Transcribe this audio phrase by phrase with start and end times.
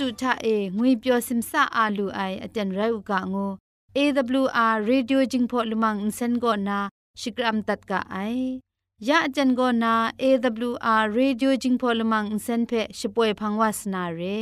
[0.00, 3.52] တူထအေငွေပျော်စင်ဆာအာလူအိုင်အတန်ရုတ်ကငို
[3.98, 6.78] AWR Radio Jingpho Lumang Insen go na
[7.20, 8.60] Shikram tat ka ai
[9.08, 9.92] ya ajan go na
[10.26, 14.40] AWR Radio Jingpho Lumang Insen phe shpoe phangwas na re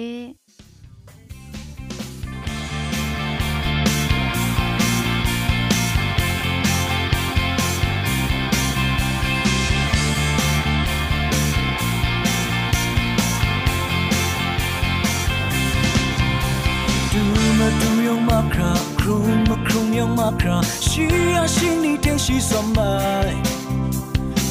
[19.98, 21.04] ยังมาคราชี
[21.36, 22.92] อาชินีเทชีสมั
[23.30, 23.32] ย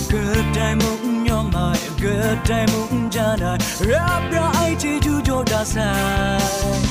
[0.09, 1.67] เกิดได้มุ่งยอมไม่
[1.99, 3.57] เกิดได้มุ่งจานาย
[3.91, 5.91] รับราไอจีจูโจดาสา
[6.77, 6.83] ย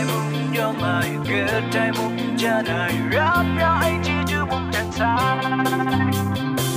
[0.09, 2.83] มุมยอมมาเกิดใจมุมจะได้
[3.15, 6.13] รับย้ายที่จะมุมจะทราย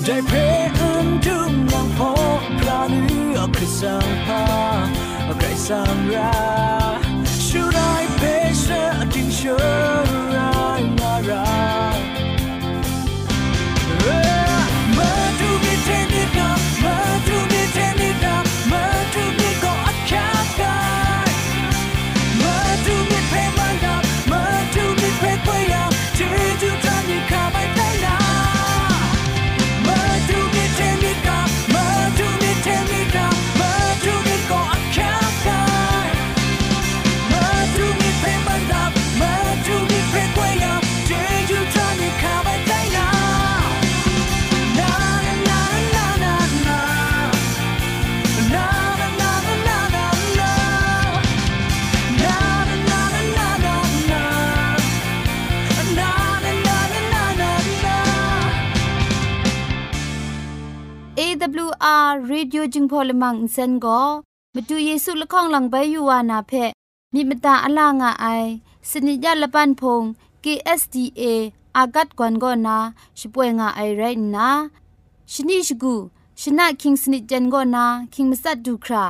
[0.04, 0.32] ได้เพ
[0.78, 2.00] อันดึงยังพ
[2.40, 4.44] บพระนื้อใครสร้างพา
[5.38, 6.34] ใครสร้งรา
[7.46, 8.20] ชูได้เพ
[8.60, 9.87] เชอร์ดิ้งเชอร์
[62.30, 64.00] รีดิโอจึงพอลมังอินเซนก็
[64.54, 66.52] มาดูเยซูละข้องหลังใบยูวานาเพ
[67.14, 68.26] มีมตาอลางอไอ
[68.90, 70.02] สนิยาละปันพง
[70.44, 71.22] KSDA
[71.76, 72.76] อากัดกวนก็นา
[73.18, 74.02] ช่วยงาไอไร
[74.34, 74.48] นะ
[75.32, 75.94] ชนิชกู
[76.40, 79.04] ชนะคิงสนิจันก็นาคิงมัสัดดูครา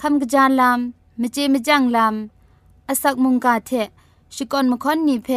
[0.00, 3.70] คำกระจานลำมเจมจังลำอาศักมุงกาเท
[4.34, 5.28] ชิกอนมคอนนีเพ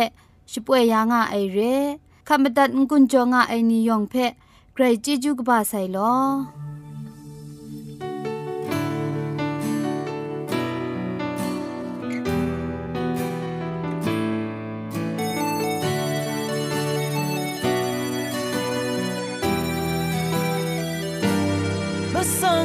[0.52, 1.60] ช่วยยางาไอเร
[2.28, 4.14] คำบัดงกุนจงาไอนิยองเพ
[4.74, 6.75] ใครจีจูกบาไซลอ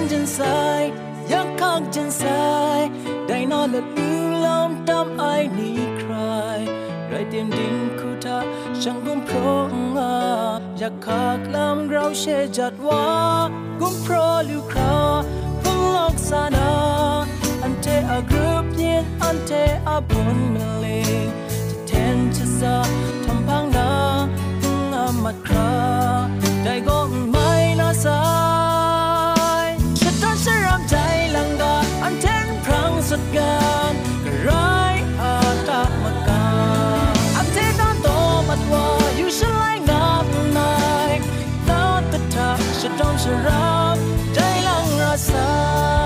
[0.01, 0.83] างจนสาย
[1.33, 2.45] ยักข้างจนสา
[2.79, 2.81] ย
[3.27, 4.09] ได้นอนและดู
[4.45, 5.25] ลมตามไอ
[5.59, 6.15] นี้ใคร
[7.09, 8.39] ไรเตรียมดินคู่ทา
[8.83, 9.37] ช่างกุมพร
[9.69, 10.15] งอา
[10.79, 12.25] อยากขากลามเราเช
[12.59, 13.07] จัดว่า
[13.81, 14.15] กุมพร
[14.49, 14.95] ลิวครา
[15.63, 15.65] พ
[15.95, 16.71] ลอกสานา
[17.63, 19.53] อันเทอากรุบเย็นอันเท
[19.89, 20.87] อาบนเมล
[21.25, 21.27] ง
[21.71, 22.77] จะแทนจะซา
[23.25, 23.91] ทำพังนา
[24.61, 25.71] พงอามัดครา
[26.65, 26.99] ได้ก็
[43.51, 43.97] รับ
[44.35, 44.39] ใจ
[44.69, 46.00] ลังรักษา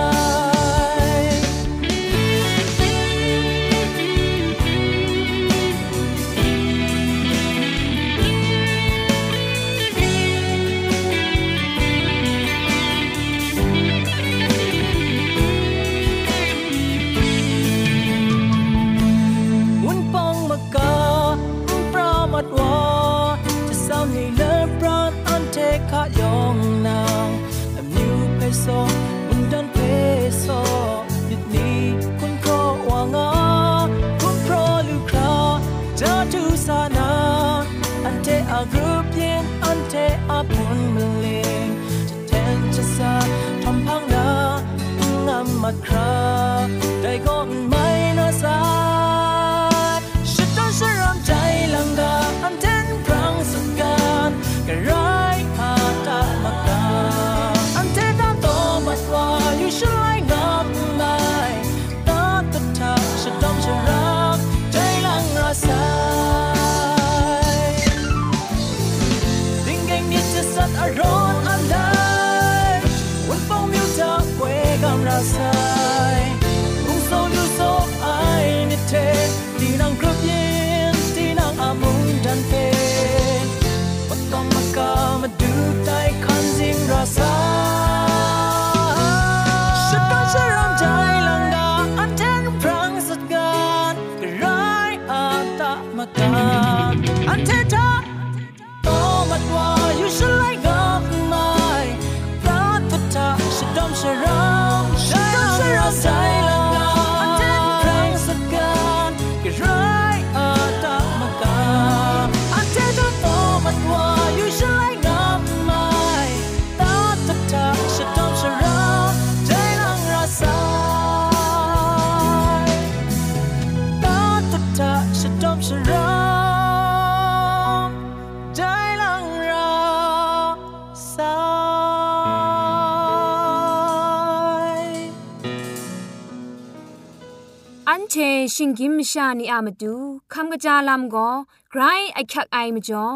[138.55, 139.95] ရှင်กิมชานีอามาดู
[140.33, 141.29] คำกระจาลำก็
[141.71, 141.83] ไกร
[142.15, 143.07] ไอคักไอมาจ่อ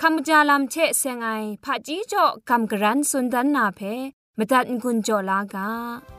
[0.00, 1.28] คำกระจาลำเชะเซงไอ
[1.64, 3.80] ผาจีจ่อคำกระรันสุนดันนาเพ
[4.38, 6.17] มตัดกุญจ่อลากา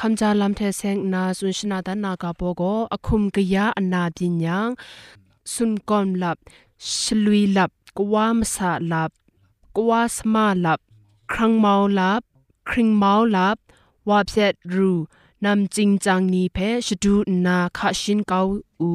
[0.00, 2.62] คำจาลำเทเซงนาสุนชนาดานากาโปโก
[2.92, 4.68] อคุมกยาอนาบิญญัง
[5.52, 6.36] สุนกอมลับ
[7.00, 9.10] ชลุยลับกวามสาลับ
[9.76, 10.80] กวาสมาลับ
[11.32, 12.22] ครังเมาลับ
[12.68, 13.56] ครึงเมาลับ
[14.08, 14.36] วาบเซ
[14.74, 14.92] รู
[15.44, 17.14] นำจริงจังนี้เพชดู
[17.46, 18.40] นาคาชินเกา
[18.80, 18.92] อู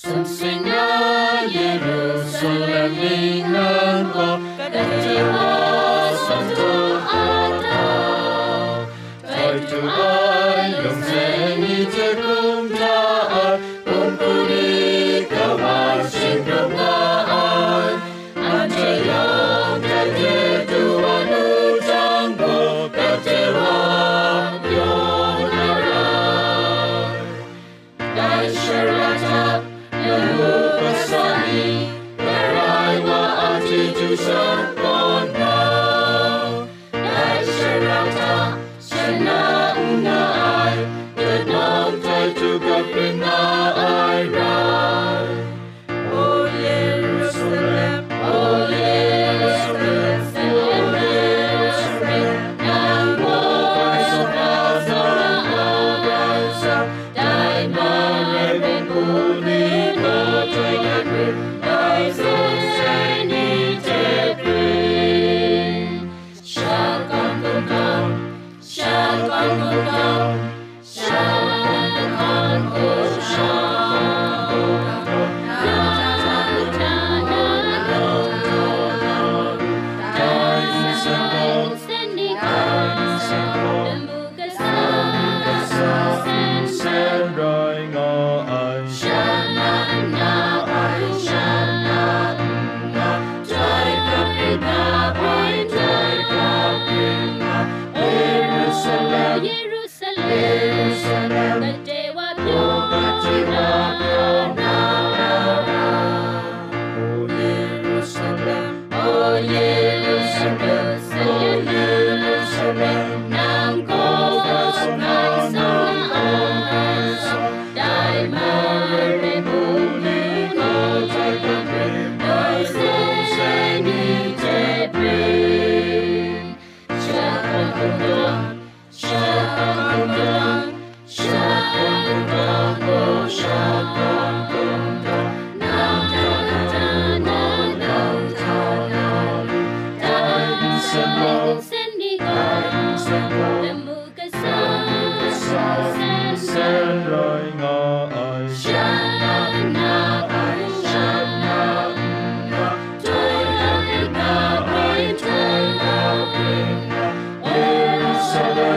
[0.00, 0.86] สุนสิงา
[1.52, 2.00] เยรู
[2.34, 3.00] ซาเล็ม
[3.54, 4.16] นันโก
[4.74, 5.34] กัจิโม
[6.24, 6.58] สุนโต
[7.10, 7.59] อา
[9.60, 10.74] Ojcu moim,
[11.04, 12.14] cenicie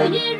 [0.05, 0.32] ย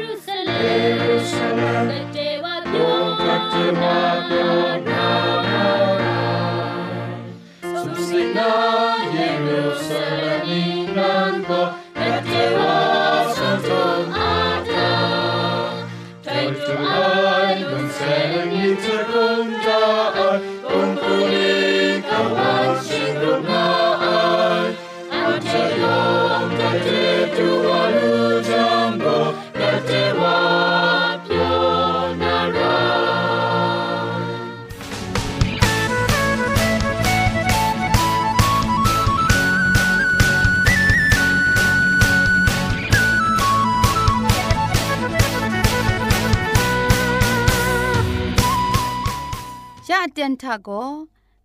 [50.44, 50.70] ทาโก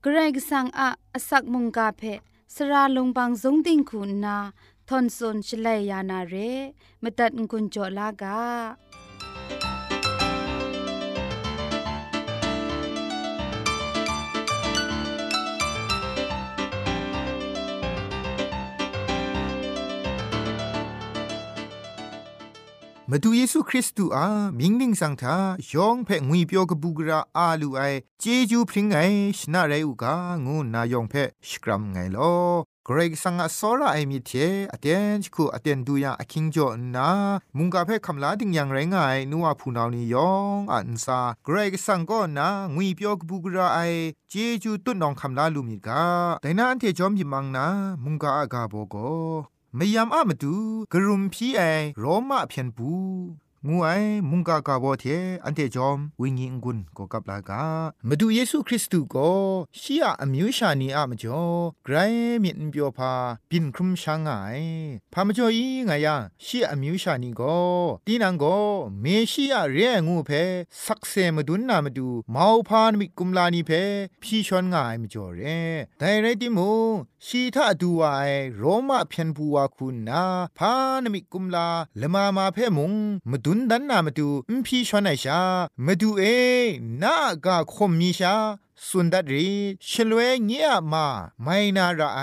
[0.03, 2.03] เกรกสังอะอสักมุงกาเพ
[2.55, 4.37] สระลงบางสงติงคุณนา
[4.89, 6.35] ทอนซนชลัยยานาเร
[7.03, 8.39] มตัดกุญจลากา
[23.13, 25.35] မတူယေရှုခရစ်တုအားမင်းနင်းဆောင်တာ
[25.73, 30.05] ယောင်ဖဲငွေပြောကပူကရာအာလူအိုင်ဂျေဂျူဖရင်ငိုင်ရှနာရဲဥက
[30.45, 32.53] ငိုနာယောင်ဖဲရှကရမ်ငိုင်လော
[32.87, 37.09] ဂရိတ်ဆန်ငါစောရာအိမ်မီတီအတန်ချခုအတန်ဒူယာအခင်းကြောနာ
[37.57, 45.89] မုန်ကဖဲခမလာတင်ယန်ရငိုင်နူဝဖူနောင်နီယောင်အန်စာဂရိတ်ဆန်ကောနာငွေပြောကပူကရာအိုင်ဂျေဂျူတွတ်နောင်ခမလာလူမီက
[46.45, 47.67] ဒိုင်နာအန်တေကြောမြီမန်နာ
[48.03, 51.62] မုန်ကအကဘောကော นางวีเปียวกบูกราไอเจจูตุนองคำลาลูมีกาแต่นาอันเทจอมยิมังนามุงกาอากาโบโกมยามอะมาดูกรุมพีไอ
[51.98, 52.90] โรมาเพียนปู
[53.67, 53.89] งูไอ
[54.31, 55.05] มุงกากาโบเท
[55.45, 57.63] อันเตจอมวิญญกุนก็กับลากา
[58.09, 59.31] มาดูเยซูคริสต์ก็
[59.81, 61.43] ชียอมิวชานีอะมจ่อ
[61.85, 61.97] ไกร
[62.43, 63.13] มินเปียวพา
[63.51, 64.31] ปินครุมช่างไง
[65.13, 67.59] พามาจ่ออีไงยาชียอมิวชานีก็
[68.07, 68.59] ตีนังก็
[69.01, 70.31] เมชียเรงูเพ
[70.85, 73.71] สักเซมาดุนนามาดูมาพานมิกุมลานีเพ
[74.23, 75.41] พี่ชอนง่ายมจ่อเร
[75.99, 76.71] แต่ไรติมู
[77.27, 78.07] ชีทาดูไอ
[78.57, 80.23] โรมาเพียนบัวคุณนา
[80.59, 80.73] พา
[81.03, 81.69] นมิกุมลา
[82.01, 82.95] ละมามาเพมุง
[83.31, 84.29] มดุนดันนามาดู
[84.59, 85.41] มพี่ชอนไอชา
[85.87, 86.23] มาดูเอ
[87.03, 87.15] นา
[87.45, 88.35] กาคมมีชา
[88.87, 89.49] สุนดัดรี
[89.89, 91.07] ชลวยเงียมา
[91.43, 92.21] ไม่นาระไอ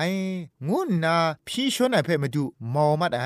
[0.68, 1.16] งุนนา
[1.48, 3.26] พี่ชวนไอเพ่มาดูมอมัดไอ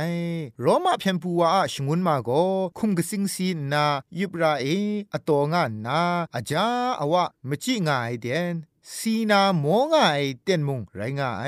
[0.61, 1.41] โรมาเพียนปัว
[1.73, 2.29] ชงุนมาโก
[2.77, 3.85] คุมกสิงซีนา
[4.19, 4.65] ยุบราเอ
[5.13, 6.01] อตองานนา
[6.35, 6.67] อาจา
[6.99, 8.55] อวะมจิงายเดน
[8.97, 9.99] สีนาโมงไอ
[10.43, 11.45] เต็นมุงไรงาไอ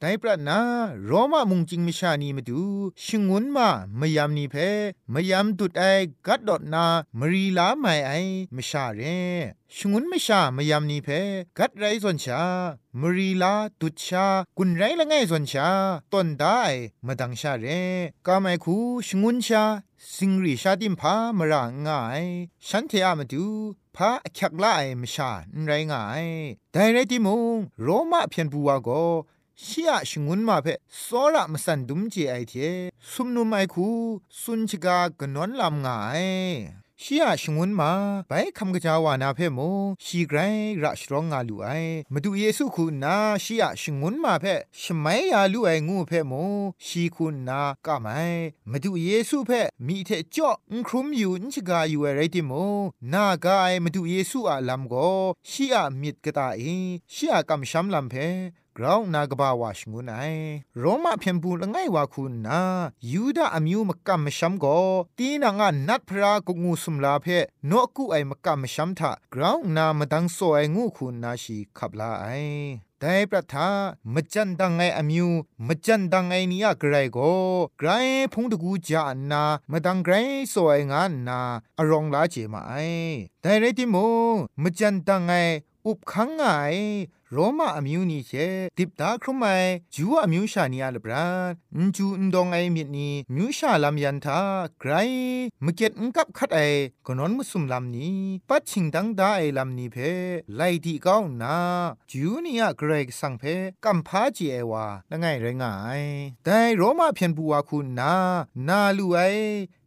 [0.00, 0.60] ไดปรนา
[1.04, 2.62] โรมามุงจิงมิชานีมาดู
[3.04, 3.68] ชงุนมา
[4.00, 4.54] มยามนีเพ
[5.12, 5.84] มยามตุดไอ
[6.26, 6.84] กัดดอดนา
[7.18, 8.12] มรีลาไม่ไอ
[8.56, 9.00] มชาเร
[9.76, 11.08] ชงุนไม่ชามยามนีเพ
[11.58, 12.42] กัดไรส่วนชา
[13.00, 14.26] มรีลาตุดชา
[14.58, 15.68] กุนไรละไงส่วนชา
[16.12, 16.60] ต้นได้
[17.06, 17.66] มาดังชาเร
[18.26, 19.64] กาไม่คูชงุนชา
[20.14, 22.22] สิงรีชาดิมพามรางง่าย
[22.66, 23.46] ฉันเทอามาดู
[23.96, 25.30] พาคักละไอมชา
[25.66, 26.26] ไรง่าย
[26.72, 29.02] แต่ไรติมุงโรมาเพียนบัวก็
[29.64, 30.66] ชียชงุนมาเพ
[31.04, 32.54] สอระมสันดุมเจไอเท
[33.10, 33.88] สุมนุมไอคู
[34.42, 36.24] สุนชกากนนลำงาย
[37.04, 37.92] ชียชงุนมา
[38.28, 39.60] ไปคำกะจาวานาเพ่โม
[40.04, 40.38] ชีไกร
[40.82, 41.68] ระชรองงาลูไอ
[42.12, 46.32] มาดูเยซูคุณนาชียชงุนมาเพ่ชมัยยาลูไองูเพ่โม
[46.86, 48.06] ชีคุณนากะไม
[48.70, 52.52] มาดูเยซูเพ่มีเทจ่ออุครุมอยู่นชกาอยู่อะไรติโม
[53.12, 54.94] นากาไอมาดูเยซูอะลัมโก
[55.50, 56.62] ชียมิดกะตาเอ
[57.14, 58.28] ชียกำชัมลัมเพ่
[58.76, 60.18] กราวนากบาวาชงุนไอ
[60.78, 62.60] โรมาเพียงบูละไงวาคุณนา
[63.12, 64.66] ยูดาอมิวมกัมมชัมโก
[65.18, 67.26] ตีนางานัดพระกงูสุมลาเพ
[67.66, 72.26] โนกุไอมกัมมชัมทากราวนามดังโซไองูคุณนาชีขับลาไอ
[73.00, 73.68] แต่ประทา
[74.14, 75.28] มจันดังไงอมิว
[75.66, 77.18] มจันดังไงนี่อะไกรโก
[77.78, 77.88] ไกร
[78.32, 80.14] พงตะกูจานามาดังไกร
[80.54, 81.40] สวยงานนา
[81.78, 82.72] อรองลาเจมาไอ
[83.42, 83.96] แต่ไรติโม
[84.62, 85.32] มจันดังไง
[85.86, 86.42] อุบคังไง
[87.32, 88.32] โรมาอมิวนีเช
[88.76, 89.44] ดิบตาครุมไม
[89.94, 91.28] จูอมิวชานีอาลบรา
[91.76, 94.40] นจูนดองไอมิดนีมิวชาลามยันทา
[94.80, 94.92] ไกร
[95.64, 96.58] มเก็ตกับคัดไอ
[97.06, 98.08] กนอนมุสุมลามนี
[98.48, 99.96] ปัดชิงดังดาไอลามนีเพ
[100.56, 101.56] ไลดีก้าวนา
[102.10, 103.44] จูนีอะเกรกสังเพ
[103.84, 104.22] กัมพา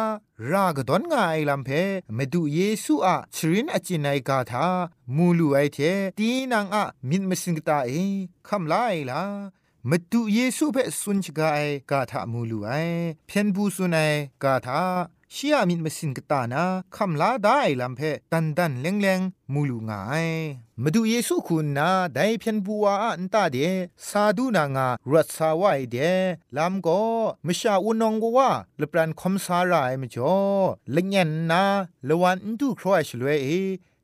[0.52, 1.70] รากดอนงาไอลัมเพ
[2.18, 4.68] มดุเยซูอะชรินอจินไนกาทา
[5.16, 5.80] มูลูไอเท
[6.20, 7.92] ตีนังอะมินมสิงกตาเอ
[8.48, 8.76] คัมไล
[9.10, 9.24] ลา
[9.90, 11.60] มดุเยซูเพ่สุนชกาไอ
[11.92, 12.72] กาทามูลูไอ
[13.28, 14.12] เพียนบูสุนัย
[14.44, 14.82] กาทา
[15.35, 16.65] ชียมินมสินกตานา
[16.97, 18.01] คำลาได้ลำเพ
[18.33, 19.21] ตันดันเลงเลง
[19.53, 20.27] มูลูงาย
[20.83, 23.57] มาดูเยซูคุณนาได้เพียนบัวอันตาเด
[24.09, 25.97] ซาดูนางารัสาวายเด
[26.57, 27.01] ลำก็
[27.47, 30.35] มชาอุนองกว่าลปรันคมสารายมจ่อ
[30.93, 31.65] เลงเงินนา
[32.09, 33.39] ละวันดูครอยชลวย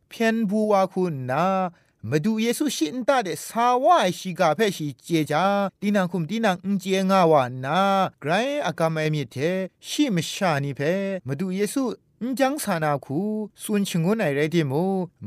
[0.09, 1.47] เพียนบัวคุณนา
[2.10, 5.46] มาดูเยซูชินตาเดสาวายชิกาเพชิเจจา
[5.82, 7.82] ดินังคุมดินังอุนเจงาวานา
[8.22, 8.32] ไกร
[8.66, 9.36] อากามเอมิเท
[9.88, 10.82] ชิมชานีเพ
[11.28, 11.84] มาดูเยซู
[12.40, 13.20] จังสานาคู
[13.64, 14.74] สุนชงุนไอไรเดโม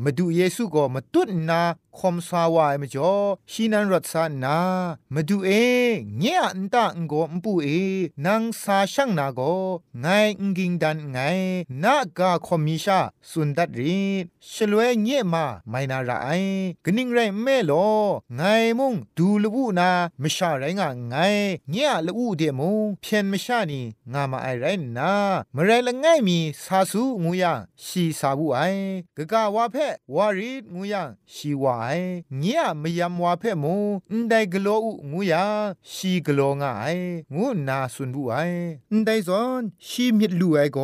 [0.04, 1.60] มาดูเยซูก็มาตุนนา
[1.99, 3.13] คมสาวายมจ่อ
[3.51, 4.59] ชีนันรัตสานา
[5.13, 5.49] มาดูเอ
[6.19, 7.67] เงียอันตาองโกมปูเอ
[8.25, 9.41] นางสาช่างนาโก
[10.01, 10.05] ไง
[10.39, 11.17] องกิงดันไง
[11.83, 13.99] นากาคอมมิชาสุนดัดรี
[14.51, 16.11] ชลวยเงียมาไม่นาไร
[16.85, 17.71] กนิ่งไรเมโล
[18.35, 18.41] ไง
[18.79, 19.89] มุงดูลวูนา
[20.21, 21.15] มชาไรงาไง
[21.69, 23.81] เงียลวูเดมุงเพียนมชานี
[24.13, 24.65] งามาไอไร
[24.97, 25.11] นา
[25.55, 28.59] มไรละไงมีสาสูงูยังชีสาบุไอ
[29.17, 29.75] กะกาวาเพ
[30.15, 31.86] วารีงูยังชีวา
[32.39, 33.75] เงียไม่ยำว่าเพ่มู
[34.29, 35.45] ไดกโลอุงูยา
[35.91, 36.87] ชีกโลงไอ
[37.35, 38.35] งูนาสุนบุไอ
[39.05, 40.79] ไดซอนชีมิดลูไอโก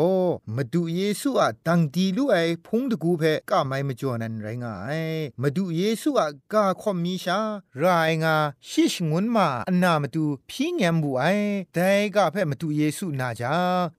[0.55, 2.35] มาดูเยซูอะดังดีลูไอ
[2.65, 5.01] พงตะกูเพ่กะไม่มาจอนันไรงาย
[5.41, 7.39] มาดูเยซูอะก้าคอมมีชา
[7.79, 8.35] ไรายงา
[8.69, 11.23] ชิชงุนมาอนามาดูพี่แงมบุไอ
[11.73, 13.55] แต่กะเพ่มาดูเยซูนาจา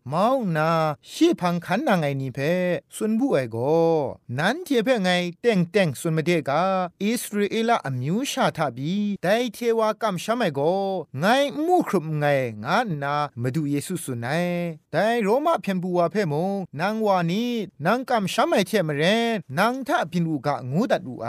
[0.09, 0.69] เมานา
[1.11, 2.53] ชีพังขันนางไงนี่เพ่
[2.97, 3.57] สุนบุไอโก
[4.39, 6.63] นั้นเทเพ่ไงแต่งแต่งสุนมาเดกา
[7.05, 10.61] อิสราเอลอมิวชาทาบีไดเทวากัมชามโก
[11.21, 11.25] ไง
[11.67, 12.25] มูครุมไง
[12.65, 14.47] งานามาดูเยซูสุนัย
[14.93, 17.45] แต่โรมาเพียนบัวเพ่มงนางวานี
[17.87, 19.03] นางกัมชามเทมเร
[19.35, 21.29] นนางทาพินูกะงูดัดดูไอ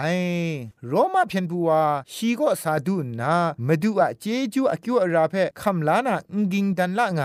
[0.87, 1.71] โรมาเพียนบัว
[2.13, 3.33] ชีก็สาดูนา
[3.67, 6.15] มาดูอะเจจูอคิวอราเพ่คำลานา
[6.51, 7.21] งิงดันละไง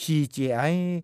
[0.00, 0.60] ชีเจไอ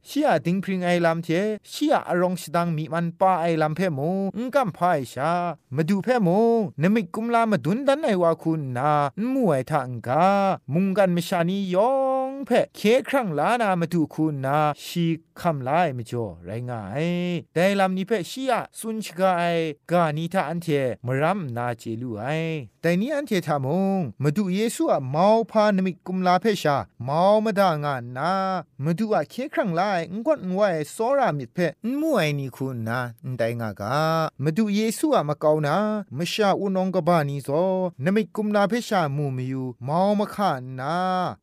[0.09, 1.29] ชีอะดิงพริงไอลำเท
[1.71, 4.01] ชีอะอรองสดังมีมันป้าไอลำเพ่ม
[4.37, 5.33] งงกัมพายชา
[5.75, 6.46] มาดูเพ่มง
[6.83, 8.93] นมิกุมลามาดุนดันไอวาคุณนา
[9.35, 10.27] มวยทางกา
[10.75, 11.95] มุงกันมชานียอ
[12.27, 15.07] งเพเคครั้งลานามาดูคุณนาชี
[15.41, 17.07] คำลายมจ่อไรงาย
[17.55, 19.43] แต่ลำนี้เพชียสุนชกาไอ
[19.91, 20.67] กานีทาอันเท
[21.07, 22.25] มรัมนาเจลูไอ
[22.87, 23.69] แต่นี้อันเททาม
[23.99, 26.77] งมาดูเยซูอะมาวพานมิกุมลาเพชา
[27.09, 28.33] มาวมาดางานนา
[28.85, 31.59] มาดูอะเคครั้งลายงกดงวยโซรามิเพ
[32.01, 32.99] มัวไอนี่คุณนา
[33.37, 33.97] ได้งากา
[34.43, 35.77] มาดูเยซูอะมาเกานา
[36.19, 37.49] มชาอุนองกบานีโซ
[38.05, 40.95] นมิกุมลาเพชามูมิยูมาวมาขานนา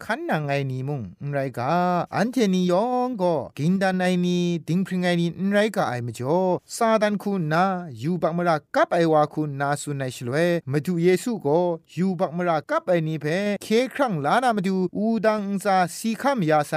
[0.03, 1.01] ขันนางไงนี่มุง
[1.31, 1.73] ไรกา
[2.15, 6.39] อันเทนียองก็กินดานไอนี่ดิงพริงไงนี่ไรกาไอมจ่อ
[6.75, 7.63] ซาดันคุณนา
[8.01, 10.35] ยูบักมรากับไอวาคุณนาสุนัยชลเว
[10.71, 11.59] มาดูเยซูก็
[11.95, 13.25] ยูบักมรากับไอนีเพ
[13.63, 16.73] เคครั้งลานามาดูอูดังซาสีคำยาไซ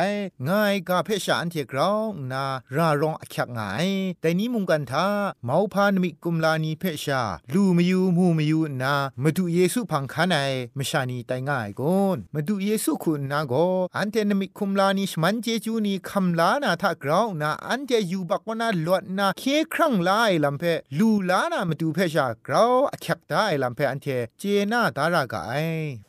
[0.48, 2.44] ง่ายกาเพชาอันเทกราวนา
[2.76, 3.88] รารองอักยักง่าย
[4.20, 5.06] แต่นี้มุงกันทา
[5.44, 10.36] เมาพานมิกุมลานีเพชา ลูมยูมูมยูนามาดูเยซูพังคันไอ
[10.78, 13.54] มชานีไตง่ายกอนมาดูเยซูคุณนาโก
[13.96, 19.42] อันเทนมิคุมลานีชมันเจจูนีคำลานาทากราวนาอันเจยูบักวนาลวดนาเค
[19.74, 20.64] ครั้งลาไอลำเพ
[20.98, 24.06] ลูลานามาดูเพชากราวอักยักได้ลำเพอันเท
[24.38, 25.54] เจนาดารากาไอ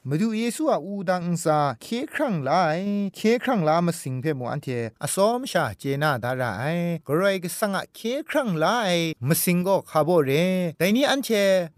[0.07, 2.73] มาดูเยซูอาอูดังซาเคครั้งลาไอ
[3.15, 4.67] เคครั้งลามาสิงเพมอันเท
[5.03, 6.65] อสอมชาเจนาดาราไอ
[7.07, 8.89] กรอยกสังะเคครั้งลาไอ
[9.27, 10.31] มาสิงก็คาโบเร
[10.77, 11.29] แต่นี้อันเท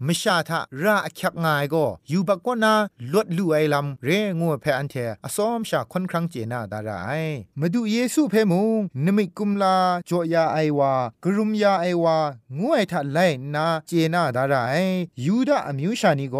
[0.06, 2.74] มชาทาราอักง่ายก็อยู่บักวนา
[3.12, 4.08] ลวดลู่ไอลำเร
[4.40, 7.10] งัวเพอันเทอสอมชาค่อนครั้งเจนาดาราไอ
[7.60, 9.76] มาดูเยซูเพมุงนมิกุมลา
[10.08, 10.92] จอยาไอวา
[11.24, 12.16] กรุมยาไอวา
[12.58, 13.18] งูไอทัดไล
[13.54, 14.76] นาเจนาดาราไอ
[15.24, 16.36] ยูดาอมิวชานีก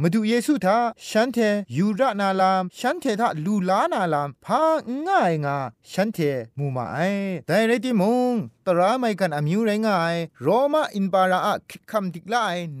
[0.00, 1.38] มาดูเยซูทาฉันเท
[1.76, 4.62] ยูรานาลามฉันเททาลูลานาลามพา
[5.06, 5.58] ง่ายงา
[5.92, 6.18] ฉันเท
[6.58, 6.98] มูมาไอ
[7.46, 8.34] แต่ไรติมง
[8.78, 12.36] ราไม่กันอามิวไรงายโรมาอินบาราอะคิดคำดิกไล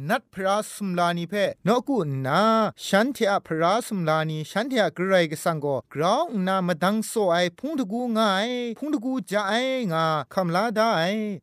[0.08, 1.34] นัดพระสุมลานีเพ
[1.66, 2.42] นกุนา
[2.86, 8.48] ฉันเทอะพระสุมลานีฉันเทอะกระไรกสังโกกราวนามาดังโซไอพุงตะกูง่าย
[8.78, 9.54] พุงตะกูจะไอ
[9.92, 10.90] งาคำลาได้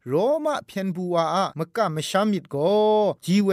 [0.07, 0.13] โร
[0.45, 2.55] มาเพียนบัวอะมกะมชามิดโก
[3.25, 3.49] จีเว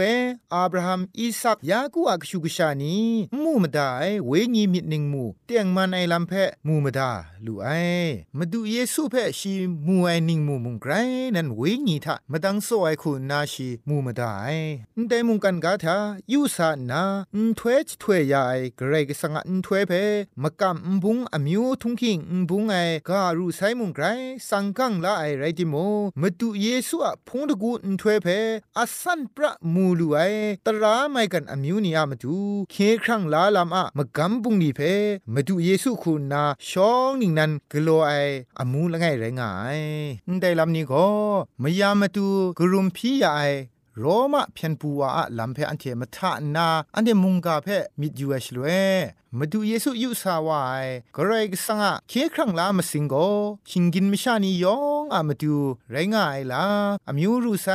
[0.53, 2.97] อับราฮัมอิสักยากูอักชูกชานี
[3.43, 6.33] มูมดาไอเวญีมิดนิงมูเตียงมันไอลำเพ
[6.67, 7.09] มูมดา
[7.45, 7.67] ลูไอ
[8.37, 9.53] มาดูเยซูเพชี
[9.87, 10.95] มูไอนิงมูมุงกร
[11.35, 14.47] นันเวญีทะมาดังโซไอคุณนาชีมูมาไอ
[15.07, 15.97] แต่มุงกันกาทา
[16.31, 17.03] ยูซานา
[17.35, 19.93] อุนทเวชทเวยายกรกสังอุนทเวเพ
[20.43, 22.75] มกำอุบุงอมิวทุงคิงอุบุงไอ
[23.09, 24.05] การูไซมุงไกร
[24.49, 25.75] สังกังละไอไรติโม
[26.21, 28.27] มาดูเยซูอะพงตะกูอุนทเวเพ
[28.77, 30.19] อาสันประมูลูไอ
[30.65, 32.35] ตราไม่กันอมิวนีอามาดู
[32.71, 34.81] เคครั้งลาลามอะมกำบุงนีเพ
[35.33, 38.11] มาดูเยซูคุณนาช่องนิงนันกโลไอ
[38.59, 39.79] อมูละไงไรงาย
[40.41, 41.07] ได้ลำนี้ก็
[41.63, 43.35] มยามาดูกรุมพี่ใหญ่
[43.99, 47.67] โรมาเพียนปัวาลำเพอันเทมทานาอันเดมุงกาเพ
[47.99, 48.65] มิดยูเอชลเว
[49.37, 53.15] มาดูเยซูยุสาวายกรกสังะเคครั้งลามาสิงโก
[53.69, 55.55] ชิงกินมิชานียอ งอะมาดู
[55.91, 56.65] ไรงายลา
[57.07, 57.69] อมิวรูไซ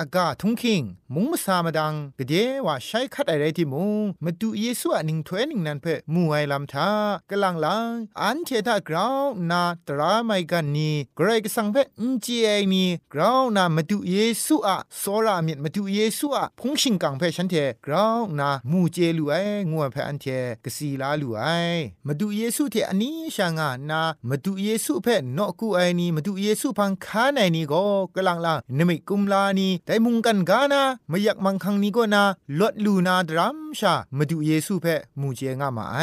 [0.00, 0.82] อากาทุงคิง
[1.14, 2.34] มุงมาสามาดังกเด
[2.66, 6.90] ว่าใช้คัดอะไรที่มุงมาดูเยซูอะนิงถวยนิงนันเพ่มูไอลำทา
[7.30, 17.54] กลังลังอันเทตากราวนาตราไมกันนีกรกสังเพอินจีไอนีกราวนามาดูเยซูอะโซรามิดมาดูเยซูอะพงชิงกังเพ่ฉันเท
[17.86, 19.34] กราวนามูเจลูไอ
[19.70, 20.24] งัวเพ่อันเท
[20.64, 21.44] กสีลาลูไอ
[22.06, 27.82] มาดูเยซูเทอันนี้ช่างานามาดูเยซูเพ่นอกูไอนีมาดูเยซูพังคาไนนี่ก็
[28.14, 32.22] กลังลานมิกุมลานีไดมุงกันกานาไมาอยากมังคังนี้ก็นา
[32.60, 34.86] ลดลูนาดรัมชามาดูเยซูเพ
[35.20, 35.96] มูเจงามาไอ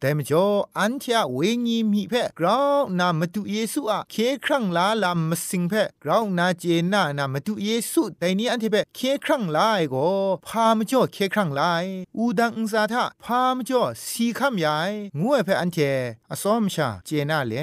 [0.00, 0.46] แต่มจ่อ
[0.78, 10.06] อันเทะเวญีมีเพกราวนามาดูเยซูอะเคครั้งลาลามมาสิงเพกราวนาเจนานามาดูเยซูแต่นี้อันเทเพเคครั้งลายก็
[10.46, 11.84] พามจ่อเคครั้งลาย
[12.16, 15.78] อูดังอุซาทะพามจ่อสีคำยายงูเอเพอันเท
[16.30, 17.54] อสอมชาเจนาเล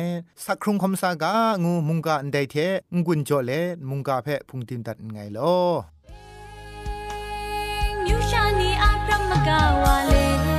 [0.44, 2.56] สักครุงคำสากางูมุงกาอันใดเท
[2.98, 3.52] งกุนจ่อเล
[3.90, 5.56] มุงกาเพพุงติมตัดไงลอ
[8.10, 10.57] You shani apram magawale Eh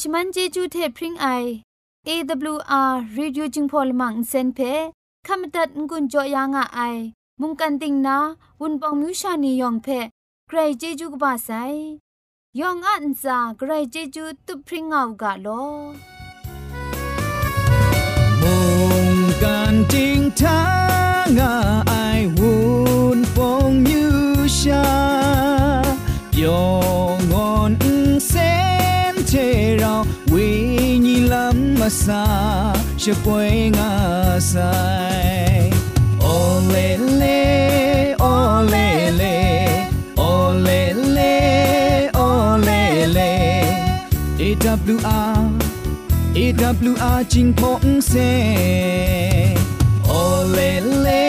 [0.00, 1.26] ชมันเจจูเทพริงไอ
[2.06, 4.58] อ AWR reducing polymer เซนเพ
[5.26, 6.80] ขมตัดงุนจอยางอไอ
[7.40, 8.16] มุงกันติงนา
[8.60, 9.86] วุนปองมิวชานียองเพ
[10.48, 11.50] ใครเจจูกบาไซ
[12.60, 15.64] ยองอันซาใครเจจูตุพริงเอากาลอ
[18.40, 18.56] มุ
[19.06, 20.60] งกันติงทา
[21.36, 21.52] งอ
[21.88, 21.92] ไอ
[22.36, 22.52] วุ
[23.16, 24.14] นปองมิว
[24.58, 24.86] ชา
[26.40, 26.93] ยอง
[31.84, 33.12] masa she
[33.76, 35.68] asai
[36.34, 37.40] olele
[38.18, 39.34] olele
[40.16, 41.34] olele
[42.26, 43.32] olele
[44.48, 45.00] ewr
[46.44, 48.30] ewr jing pong se.
[50.08, 51.22] Olele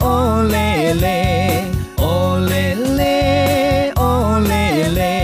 [0.00, 1.18] olele
[1.98, 3.14] olele
[3.96, 5.14] olele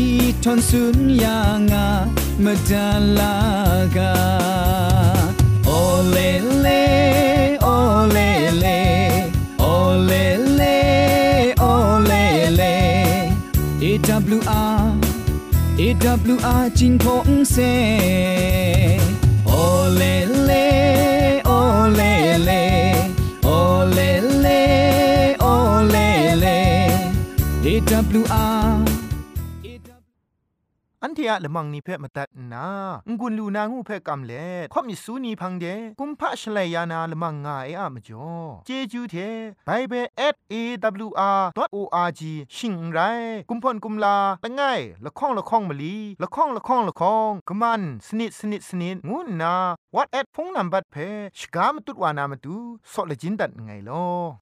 [15.95, 17.57] AWR จิงพงเซ
[19.63, 20.13] ole
[20.49, 20.67] le
[21.59, 22.13] ole
[22.47, 22.63] le
[23.59, 24.11] ole
[24.45, 24.61] le
[25.55, 26.11] ole
[26.45, 26.57] le
[27.65, 32.67] AWR อันเทียละมังนิเพ่มาตัดนา
[33.19, 35.67] งุนลูนางูเพ่กำเล่ข่อมิสูนีพังเด
[35.99, 38.29] กุมพะชเลยานาละมังงาเออะมจ่อ
[38.67, 39.15] เจจูเท
[39.67, 40.07] ไบเบิล
[40.53, 42.23] @awr.org
[42.57, 42.99] ชิงไร
[43.49, 44.63] กุมพ่นกุมลาละไง
[45.05, 49.55] ละข้องละข้องมะลีละข้องละข้องละข้องกะมันสนิดสนิดสนิดงูนา
[49.95, 50.97] what at พงนัมบัดเพ
[51.39, 52.57] ชกามตุดวานามตุ
[52.93, 54.42] ซอเลจินดัดไงลอ